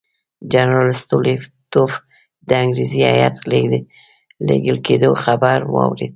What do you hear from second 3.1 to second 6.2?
هیات لېږل کېدلو خبر واورېد.